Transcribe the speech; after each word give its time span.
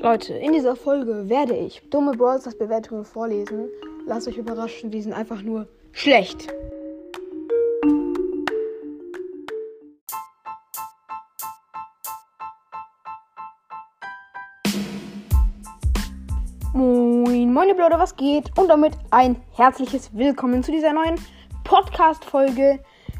Leute, 0.00 0.32
in 0.34 0.52
dieser 0.52 0.76
Folge 0.76 1.28
werde 1.28 1.56
ich 1.56 1.82
dumme 1.90 2.12
Brawl 2.12 2.40
Stars 2.40 2.56
Bewertungen 2.56 3.04
vorlesen. 3.04 3.68
Lasst 4.06 4.28
euch 4.28 4.38
überraschen, 4.38 4.92
die 4.92 5.02
sind 5.02 5.12
einfach 5.12 5.42
nur 5.42 5.66
schlecht. 5.90 6.46
Moin, 16.72 17.52
moin, 17.52 17.76
Leute, 17.76 17.98
was 17.98 18.14
geht? 18.14 18.56
Und 18.56 18.68
damit 18.68 18.92
ein 19.10 19.34
herzliches 19.56 20.16
Willkommen 20.16 20.62
zu 20.62 20.70
dieser 20.70 20.92
neuen 20.92 21.16
Podcast-Folge 21.64 22.78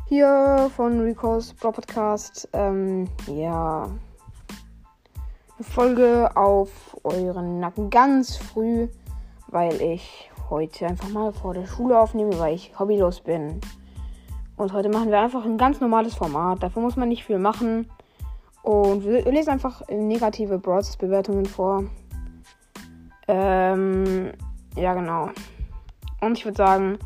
hier 0.09 0.71
von 0.77 1.01
Rico's 1.01 1.53
Brawl 1.55 1.73
Podcast. 1.73 2.49
Ähm, 2.53 3.09
ja. 3.27 3.91
Folge 5.61 6.31
auf 6.37 6.97
euren 7.05 7.61
Nacken 7.61 7.91
ganz 7.91 8.37
früh, 8.37 8.89
weil 9.49 9.81
ich 9.81 10.31
heute 10.51 10.87
einfach 10.87 11.09
mal 11.09 11.33
vor 11.33 11.55
der 11.55 11.67
Schule 11.67 11.99
aufnehme, 11.99 12.39
weil 12.39 12.55
ich 12.55 12.79
hobbylos 12.79 13.21
bin. 13.21 13.61
Und 14.57 14.73
heute 14.73 14.89
machen 14.89 15.11
wir 15.11 15.21
einfach 15.21 15.45
ein 15.45 15.59
ganz 15.59 15.81
normales 15.81 16.15
Format. 16.15 16.63
Dafür 16.63 16.83
muss 16.83 16.97
man 16.97 17.09
nicht 17.09 17.25
viel 17.25 17.39
machen. 17.39 17.89
Und 18.63 19.05
wir 19.05 19.23
lesen 19.31 19.51
einfach 19.51 19.83
negative 19.89 20.59
Broadcast-Bewertungen 20.59 21.47
vor. 21.47 21.85
Ähm, 23.29 24.33
ja, 24.77 24.95
genau. 24.95 25.31
Und 26.21 26.39
ich 26.39 26.45
würde 26.45 26.57
sagen, 26.57 26.99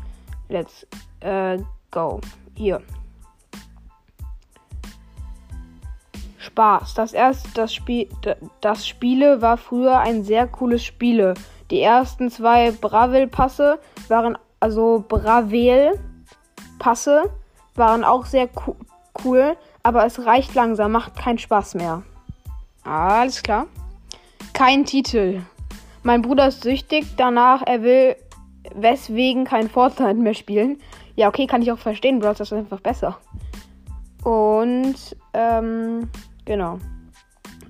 let's 0.49 0.87
äh, 1.19 1.59
go. 1.91 2.19
Hier. 2.55 2.81
Spaß. 6.53 6.93
Das 6.93 7.13
erste, 7.13 7.49
das 7.55 7.73
Spiel, 7.73 8.07
das 8.61 8.87
Spiele 8.87 9.41
war 9.41 9.57
früher 9.57 9.97
ein 9.99 10.23
sehr 10.23 10.45
cooles 10.47 10.83
Spiele. 10.83 11.33
Die 11.71 11.81
ersten 11.81 12.29
zwei 12.29 12.69
Bravel-Passe 12.71 13.79
waren, 14.07 14.37
also 14.59 15.03
Bravel-Passe 15.07 15.97
waren 17.75 18.03
auch 18.03 18.25
sehr 18.25 18.47
co 18.47 18.75
cool, 19.23 19.55
aber 19.83 20.05
es 20.05 20.25
reicht 20.25 20.55
langsam, 20.55 20.91
macht 20.91 21.15
keinen 21.15 21.37
Spaß 21.37 21.75
mehr. 21.75 22.01
Alles 22.83 23.43
klar. 23.43 23.67
Kein 24.53 24.85
Titel. 24.85 25.41
Mein 26.03 26.23
Bruder 26.23 26.47
ist 26.47 26.63
süchtig 26.63 27.05
danach, 27.15 27.61
er 27.65 27.83
will 27.83 28.15
weswegen 28.75 29.45
kein 29.45 29.69
Fortnite 29.69 30.15
mehr 30.15 30.33
spielen. 30.33 30.79
Ja, 31.15 31.27
okay, 31.27 31.45
kann 31.47 31.61
ich 31.61 31.71
auch 31.71 31.77
verstehen, 31.77 32.17
Bros, 32.19 32.39
das 32.39 32.51
ist 32.51 32.57
einfach 32.57 32.79
besser. 32.79 33.19
Und, 34.23 34.95
ähm, 35.33 36.09
Genau. 36.45 36.79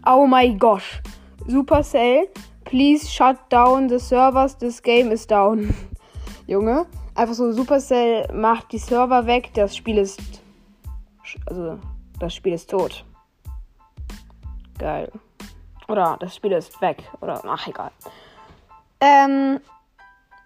Oh 0.06 0.28
my 0.28 0.56
gosh. 0.58 1.02
Supercell, 1.48 2.28
please 2.66 3.10
shut 3.10 3.38
down 3.50 3.88
the 3.90 4.00
servers. 4.00 4.56
This 4.56 4.82
game 4.82 5.12
is 5.12 5.26
down. 5.28 5.74
Junge, 6.48 6.86
einfach 7.16 7.36
so 7.36 7.52
Supercell 7.52 8.28
macht 8.34 8.72
die 8.72 8.78
Server 8.78 9.26
weg. 9.26 9.52
Das 9.54 9.76
Spiel 9.76 9.98
ist. 9.98 10.20
Also, 11.46 11.80
das 12.20 12.34
Spiel 12.34 12.54
ist 12.54 12.70
tot. 12.70 13.06
Geil. 14.78 15.12
Oder 15.88 16.18
das 16.20 16.36
Spiel 16.36 16.52
ist 16.52 16.82
weg. 16.82 17.04
Oder, 17.22 17.42
ach, 17.46 17.68
egal. 17.68 17.92
Ähm. 19.00 19.60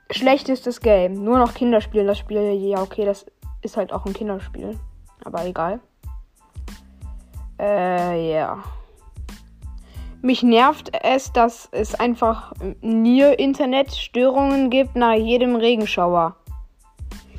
Schlechtestes 0.10 0.80
Game. 0.80 1.22
Nur 1.22 1.38
noch 1.38 1.54
Kinder 1.54 1.82
spielen 1.82 2.08
das 2.08 2.18
Spiel. 2.18 2.54
Ja, 2.54 2.82
okay, 2.82 3.04
das 3.04 3.26
ist 3.62 3.76
halt 3.76 3.92
auch 3.92 4.06
ein 4.06 4.14
Kinderspiel. 4.14 4.80
Aber 5.26 5.46
egal. 5.46 5.82
Äh, 7.60 8.34
ja. 8.34 8.64
Mich 10.22 10.44
nervt 10.44 10.92
es, 11.04 11.32
dass 11.32 11.70
es 11.72 11.96
einfach 11.96 12.52
Nier-Internet-Störungen 12.82 14.70
gibt 14.70 14.96
nach 14.96 15.14
jedem 15.14 15.56
Regenschauer. 15.56 16.36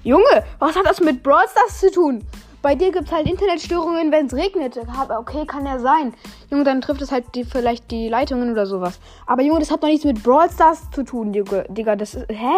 Junge, 0.05 0.45
was 0.59 0.77
hat 0.77 0.87
das 0.87 1.01
mit 1.01 1.23
Brawl 1.23 1.47
Stars 1.49 1.81
zu 1.81 1.91
tun? 1.91 2.25
Bei 2.63 2.75
dir 2.75 2.91
gibt 2.91 3.07
es 3.07 3.13
halt 3.13 3.29
Internetstörungen, 3.29 4.11
wenn 4.11 4.27
es 4.27 4.35
regnet. 4.35 4.79
Okay, 5.19 5.47
kann 5.47 5.65
ja 5.67 5.79
sein. 5.79 6.13
Junge, 6.51 6.65
dann 6.65 6.81
trifft 6.81 7.03
es 7.03 7.13
halt 7.13 7.25
die, 7.35 7.45
vielleicht 7.45 7.91
die 7.91 8.09
Leitungen 8.09 8.51
oder 8.51 8.67
sowas. 8.67 9.01
Aber 9.27 9.43
Junge, 9.43 9.61
das 9.61 9.71
hat 9.71 9.83
doch 9.83 9.89
nichts 9.89 10.05
mit 10.05 10.23
Brawl 10.23 10.51
Stars 10.51 10.91
zu 10.91 11.05
tun, 11.05 11.33
Digga. 11.33 11.97
Das 11.97 12.15
ist. 12.15 12.27
Hä? 12.29 12.55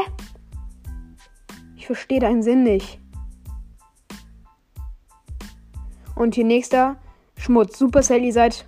Ich 1.77 1.87
verstehe 1.87 2.21
deinen 2.21 2.43
Sinn 2.43 2.63
nicht. 2.63 2.99
Und 6.15 6.35
hier 6.35 6.45
nächster. 6.45 6.97
Schmutz. 7.41 7.79
Supercell, 7.79 8.23
ihr 8.23 8.33
seid 8.35 8.67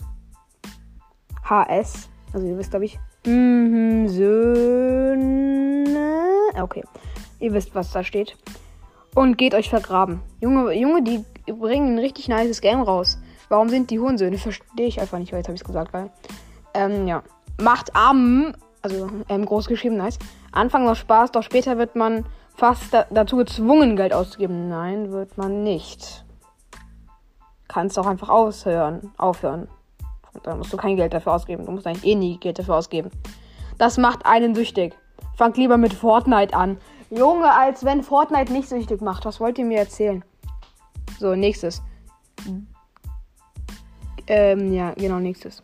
HS. 1.44 2.08
Also 2.32 2.46
ihr 2.46 2.56
wisst, 2.56 2.70
glaube 2.70 2.86
ich. 2.86 2.98
Mhm, 3.26 4.08
Söhne. 4.08 5.86
Okay. 6.60 6.82
Ihr 7.38 7.52
wisst, 7.52 7.74
was 7.74 7.92
da 7.92 8.02
steht. 8.02 8.38
Und 9.14 9.36
geht 9.36 9.54
euch 9.54 9.68
vergraben. 9.68 10.22
Junge, 10.40 10.72
Junge, 10.72 11.02
die 11.02 11.22
bringen 11.52 11.96
ein 11.96 11.98
richtig 11.98 12.28
nices 12.28 12.62
Game 12.62 12.80
raus. 12.80 13.18
Warum 13.50 13.68
sind 13.68 13.90
die 13.90 13.98
Hurensöhne? 13.98 14.38
Verstehe 14.38 14.86
ich 14.86 14.98
einfach 15.00 15.18
nicht, 15.18 15.32
weil 15.32 15.40
jetzt 15.40 15.48
habe 15.48 15.56
ich 15.56 15.60
es 15.60 15.66
gesagt, 15.66 15.92
weil. 15.92 16.10
Ähm, 16.72 17.06
ja. 17.06 17.22
Macht 17.60 17.94
am, 17.94 18.54
also 18.80 19.10
ähm, 19.28 19.44
groß 19.44 19.66
geschrieben, 19.66 19.98
nice. 19.98 20.18
Anfang 20.50 20.86
noch 20.86 20.96
Spaß, 20.96 21.32
doch 21.32 21.42
später 21.42 21.76
wird 21.76 21.94
man 21.94 22.24
fast 22.56 22.94
da 22.94 23.04
dazu 23.10 23.36
gezwungen, 23.36 23.96
Geld 23.96 24.14
auszugeben. 24.14 24.70
Nein, 24.70 25.12
wird 25.12 25.36
man 25.36 25.62
nicht 25.62 26.24
kannst 27.72 27.98
auch 27.98 28.06
einfach 28.06 28.28
aushören, 28.28 29.12
aufhören. 29.16 29.66
Und 30.34 30.46
dann 30.46 30.58
musst 30.58 30.72
du 30.72 30.76
kein 30.76 30.96
Geld 30.96 31.14
dafür 31.14 31.32
ausgeben. 31.32 31.64
Du 31.64 31.72
musst 31.72 31.86
eigentlich 31.86 32.04
eh 32.04 32.14
nie 32.14 32.38
Geld 32.38 32.58
dafür 32.58 32.76
ausgeben. 32.76 33.10
Das 33.78 33.98
macht 33.98 34.26
einen 34.26 34.54
süchtig. 34.54 34.94
Fangt 35.36 35.56
lieber 35.56 35.78
mit 35.78 35.94
Fortnite 35.94 36.54
an. 36.54 36.78
Junge, 37.10 37.50
als 37.52 37.84
wenn 37.84 38.02
Fortnite 38.02 38.52
nicht 38.52 38.68
süchtig 38.68 39.00
macht. 39.00 39.24
Was 39.24 39.40
wollt 39.40 39.58
ihr 39.58 39.64
mir 39.64 39.78
erzählen? 39.78 40.24
So, 41.18 41.34
nächstes. 41.34 41.82
Ähm, 44.26 44.72
ja, 44.72 44.92
genau, 44.92 45.18
nächstes. 45.18 45.62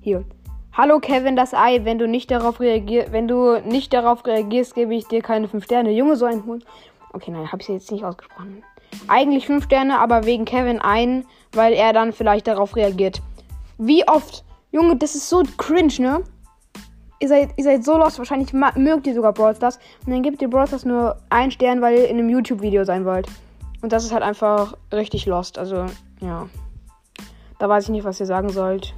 Hier. 0.00 0.24
Hallo 0.72 1.00
Kevin, 1.00 1.36
das 1.36 1.54
Ei. 1.54 1.84
Wenn 1.84 1.98
du 1.98 2.08
nicht 2.08 2.30
darauf 2.30 2.58
reagierst, 2.60 3.12
wenn 3.12 3.28
du 3.28 3.60
nicht 3.60 3.92
darauf 3.92 4.24
reagierst, 4.26 4.74
gebe 4.74 4.94
ich 4.94 5.06
dir 5.06 5.22
keine 5.22 5.48
5 5.48 5.64
Sterne. 5.64 5.90
Junge, 5.92 6.16
so 6.16 6.24
ein 6.24 6.44
Hund. 6.44 6.64
Okay, 7.12 7.30
nein, 7.30 7.50
habe 7.52 7.62
ich 7.62 7.68
jetzt 7.68 7.90
nicht 7.92 8.04
ausgesprochen. 8.04 8.62
Eigentlich 9.08 9.46
5 9.46 9.64
Sterne, 9.64 9.98
aber 9.98 10.24
wegen 10.24 10.44
Kevin 10.44 10.80
ein, 10.80 11.24
weil 11.52 11.72
er 11.72 11.92
dann 11.92 12.12
vielleicht 12.12 12.46
darauf 12.46 12.76
reagiert. 12.76 13.20
Wie 13.78 14.06
oft? 14.06 14.44
Junge, 14.70 14.96
das 14.96 15.14
ist 15.14 15.28
so 15.28 15.42
cringe, 15.56 15.94
ne? 15.98 16.22
Ihr 17.20 17.28
seid, 17.28 17.50
ihr 17.56 17.64
seid 17.64 17.84
so 17.84 17.96
lost. 17.96 18.18
Wahrscheinlich 18.18 18.52
mögt 18.52 19.06
ihr 19.06 19.14
sogar 19.14 19.32
Brawl 19.32 19.54
Stars. 19.54 19.78
Und 20.04 20.12
dann 20.12 20.22
gebt 20.22 20.42
ihr 20.42 20.48
Brawl 20.48 20.66
Stars 20.66 20.84
nur 20.84 21.18
einen 21.30 21.50
Stern, 21.50 21.80
weil 21.80 21.98
ihr 21.98 22.08
in 22.08 22.18
einem 22.18 22.28
YouTube-Video 22.28 22.84
sein 22.84 23.04
wollt. 23.04 23.28
Und 23.80 23.92
das 23.92 24.04
ist 24.04 24.12
halt 24.12 24.22
einfach 24.22 24.74
richtig 24.92 25.26
lost. 25.26 25.58
Also, 25.58 25.86
ja. 26.20 26.48
Da 27.58 27.68
weiß 27.68 27.84
ich 27.84 27.90
nicht, 27.90 28.04
was 28.04 28.18
ihr 28.18 28.26
sagen 28.26 28.48
sollt. 28.48 28.94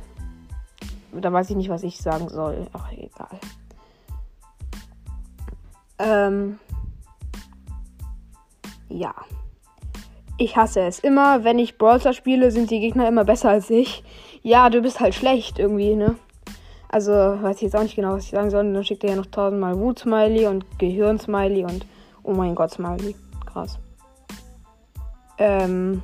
Da 1.13 1.33
weiß 1.33 1.51
ich 1.51 1.57
nicht, 1.57 1.69
was 1.69 1.83
ich 1.83 1.99
sagen 1.99 2.29
soll. 2.29 2.67
Ach, 2.73 2.91
egal. 2.93 3.41
Ähm. 5.99 6.59
Ja. 8.89 9.15
Ich 10.37 10.57
hasse 10.57 10.81
es. 10.81 10.99
Immer, 10.99 11.45
wenn 11.45 11.59
ich 11.59 11.79
Brawler 11.79 12.13
spiele, 12.13 12.51
sind 12.51 12.71
die 12.71 12.81
Gegner 12.81 13.07
immer 13.09 13.25
besser 13.25 13.51
als 13.51 13.71
ich. 13.71 14.03
Ja, 14.43 14.69
du 14.69 14.83
bist 14.83 15.01
halt 15.01 15.15
schlecht 15.15 15.59
irgendwie, 15.59 15.95
ne? 15.95 16.17
Also, 16.89 17.13
weiß 17.13 17.57
ich 17.57 17.63
jetzt 17.63 17.77
auch 17.77 17.83
nicht 17.83 17.97
genau, 17.97 18.15
was 18.15 18.25
ich 18.25 18.31
sagen 18.31 18.51
soll. 18.51 18.73
Dann 18.73 18.85
schickt 18.85 19.05
er 19.05 19.11
ja 19.11 19.17
noch 19.17 19.27
tausendmal 19.27 19.79
Wut-Smiley 19.79 20.47
und 20.47 20.67
Gehirn-Smiley 20.79 21.65
und 21.65 21.87
Oh 22.25 22.33
mein 22.33 22.55
Gott, 22.55 22.71
Smiley. 22.73 23.15
Krass. 23.45 23.79
Ähm. 25.39 26.03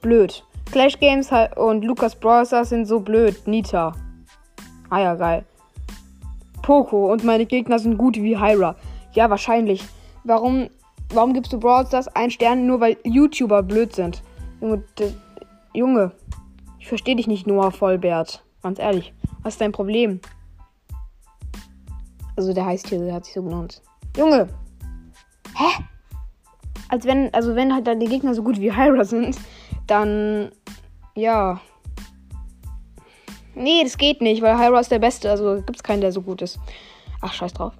Blöd. 0.00 0.44
Clash 0.70 0.98
Games 0.98 1.30
und 1.56 1.84
Lukas 1.84 2.14
Brawler 2.14 2.64
sind 2.64 2.86
so 2.86 3.00
blöd. 3.00 3.46
Nita. 3.46 3.92
Ah 4.88 5.00
ja, 5.00 5.14
geil. 5.16 5.44
Poco 6.62 7.12
und 7.12 7.24
meine 7.24 7.46
Gegner 7.46 7.80
sind 7.80 7.98
gut 7.98 8.16
wie 8.16 8.38
Hyra. 8.38 8.76
Ja, 9.12 9.28
wahrscheinlich. 9.28 9.84
Warum 10.22 10.70
Warum 11.12 11.34
gibst 11.34 11.52
du 11.52 11.58
Brawl 11.58 11.86
Stars 11.86 12.06
einen 12.08 12.30
Stern 12.30 12.66
nur 12.66 12.80
weil 12.80 12.96
YouTuber 13.04 13.62
blöd 13.64 13.94
sind? 13.94 14.22
Junge, 15.74 16.12
ich 16.78 16.86
verstehe 16.86 17.16
dich 17.16 17.26
nicht, 17.26 17.46
Noah 17.46 17.72
Vollbert. 17.72 18.44
Ganz 18.62 18.78
ehrlich. 18.78 19.12
Was 19.42 19.54
ist 19.54 19.60
dein 19.60 19.72
Problem? 19.72 20.20
Also 22.36 22.52
der 22.52 22.64
heißt 22.64 22.88
hier, 22.88 23.00
der 23.00 23.14
hat 23.14 23.24
sich 23.24 23.34
so 23.34 23.42
genannt. 23.42 23.82
Junge! 24.16 24.48
Hä? 25.56 25.84
Als 26.88 27.04
wenn, 27.06 27.32
also 27.34 27.56
wenn 27.56 27.74
halt 27.74 27.86
dann 27.86 28.00
die 28.00 28.06
Gegner 28.06 28.34
so 28.34 28.42
gut 28.42 28.60
wie 28.60 28.74
Hyra 28.74 29.04
sind, 29.04 29.36
dann 29.86 30.52
ja. 31.14 31.60
Nee, 33.54 33.82
das 33.82 33.98
geht 33.98 34.20
nicht, 34.20 34.42
weil 34.42 34.58
Hyra 34.58 34.80
ist 34.80 34.90
der 34.90 34.98
Beste, 35.00 35.30
also 35.30 35.62
gibt's 35.62 35.82
keinen, 35.82 36.00
der 36.00 36.12
so 36.12 36.22
gut 36.22 36.40
ist. 36.42 36.58
Ach, 37.20 37.32
scheiß 37.32 37.52
drauf. 37.52 37.74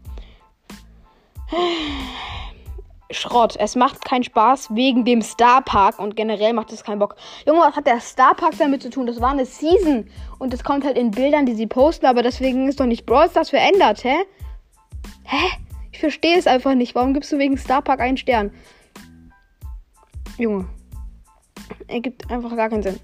Schrott. 3.11 3.57
Es 3.59 3.77
macht 3.77 4.05
keinen 4.05 4.25
Spaß 4.25 4.75
wegen 4.75 5.05
dem 5.05 5.23
Star 5.23 5.63
Park 5.63 5.99
und 5.99 6.17
generell 6.17 6.53
macht 6.53 6.73
es 6.73 6.85
keinen 6.85 6.99
Bock. 6.99 7.17
Junge, 7.47 7.61
was 7.61 7.77
hat 7.77 7.87
der 7.87 8.01
Star 8.01 8.35
Park 8.35 8.55
damit 8.59 8.83
zu 8.83 8.91
tun? 8.91 9.07
Das 9.07 9.21
war 9.21 9.31
eine 9.31 9.47
Season 9.47 10.09
und 10.39 10.53
das 10.53 10.65
kommt 10.65 10.85
halt 10.85 10.97
in 10.97 11.11
Bildern, 11.11 11.47
die 11.47 11.55
sie 11.55 11.67
posten, 11.67 12.07
aber 12.07 12.23
deswegen 12.23 12.69
ist 12.69 12.81
doch 12.81 12.87
nicht 12.87 13.07
Brawl 13.07 13.29
Stars 13.29 13.51
verändert, 13.51 14.05
hä? 14.05 14.17
Hä? 15.25 15.47
Ich 15.93 15.99
verstehe 15.99 16.39
es 16.39 16.47
einfach 16.47 16.75
nicht. 16.75 16.95
Warum 16.95 17.15
gibst 17.15 17.31
du 17.33 17.39
wegen 17.39 17.59
Star 17.59 17.83
Park 17.83 18.01
einen 18.01 18.17
Stern? 18.17 18.53
Junge. 20.39 20.67
Ergibt 21.89 22.31
einfach 22.31 22.55
gar 22.57 22.69
keinen 22.69 22.83
Sinn. 22.83 23.01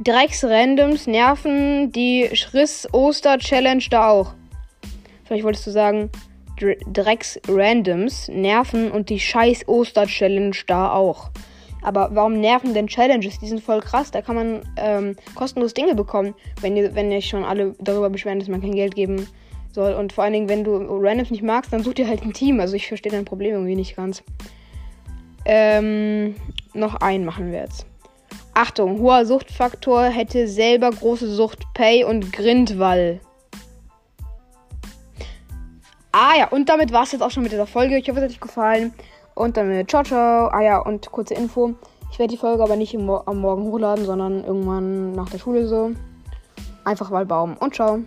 Drecks-Randoms 0.00 1.06
nerven 1.06 1.92
die 1.92 2.30
Schriss-Oster-Challenge 2.32 3.84
da 3.90 4.08
auch. 4.10 4.34
Vielleicht 5.24 5.44
wolltest 5.44 5.66
du 5.66 5.70
sagen, 5.70 6.10
Drecks-Randoms 6.58 8.28
nerven 8.28 8.90
und 8.90 9.10
die 9.10 9.20
scheiß 9.20 9.68
Oster-Challenge 9.68 10.56
da 10.66 10.92
auch. 10.92 11.30
Aber 11.82 12.08
warum 12.12 12.40
nerven 12.40 12.72
denn 12.72 12.86
Challenges? 12.86 13.38
Die 13.38 13.46
sind 13.46 13.62
voll 13.62 13.80
krass. 13.80 14.10
Da 14.10 14.22
kann 14.22 14.36
man 14.36 14.62
ähm, 14.76 15.16
kostenlos 15.34 15.74
Dinge 15.74 15.94
bekommen, 15.94 16.34
wenn 16.62 16.76
ihr, 16.76 16.94
wenn 16.94 17.12
ihr 17.12 17.20
schon 17.20 17.44
alle 17.44 17.74
darüber 17.78 18.08
beschweren, 18.08 18.38
dass 18.38 18.48
man 18.48 18.62
kein 18.62 18.74
Geld 18.74 18.94
geben 18.94 19.26
soll. 19.70 19.92
Und 19.92 20.12
vor 20.12 20.24
allen 20.24 20.32
Dingen, 20.32 20.48
wenn 20.48 20.64
du 20.64 20.76
Randoms 20.76 21.30
nicht 21.30 21.42
magst, 21.42 21.72
dann 21.72 21.82
such 21.82 21.94
dir 21.94 22.08
halt 22.08 22.22
ein 22.22 22.32
Team. 22.32 22.58
Also 22.60 22.74
ich 22.74 22.88
verstehe 22.88 23.12
dein 23.12 23.26
Problem 23.26 23.52
irgendwie 23.52 23.76
nicht 23.76 23.96
ganz. 23.96 24.22
Ähm, 25.44 26.36
noch 26.72 26.94
einen 26.96 27.26
machen 27.26 27.52
wir 27.52 27.60
jetzt. 27.60 27.86
Achtung, 28.54 29.00
hoher 29.00 29.26
Suchtfaktor 29.26 30.04
hätte 30.04 30.48
selber 30.48 30.90
große 30.90 31.28
Sucht 31.28 31.64
Pay 31.74 32.04
und 32.04 32.32
Grindwall. 32.32 33.20
Ah 36.16 36.36
ja, 36.38 36.46
und 36.46 36.68
damit 36.68 36.92
war 36.92 37.02
es 37.02 37.10
jetzt 37.10 37.22
auch 37.22 37.30
schon 37.32 37.42
mit 37.42 37.50
dieser 37.50 37.66
Folge. 37.66 37.98
Ich 37.98 38.08
hoffe, 38.08 38.20
es 38.20 38.26
hat 38.26 38.30
euch 38.30 38.40
gefallen. 38.40 38.94
Und 39.34 39.56
damit 39.56 39.90
ciao, 39.90 40.04
ciao. 40.04 40.46
Ah 40.46 40.62
ja, 40.62 40.78
und 40.78 41.10
kurze 41.10 41.34
Info. 41.34 41.74
Ich 42.12 42.20
werde 42.20 42.30
die 42.30 42.38
Folge 42.38 42.62
aber 42.62 42.76
nicht 42.76 42.96
Mo 42.96 43.24
am 43.26 43.38
Morgen 43.38 43.64
hochladen, 43.64 44.04
sondern 44.04 44.44
irgendwann 44.44 45.10
nach 45.10 45.28
der 45.28 45.38
Schule 45.38 45.66
so. 45.66 45.90
Einfach 46.84 47.10
mal 47.10 47.26
Baum 47.26 47.56
und 47.56 47.74
ciao. 47.74 47.98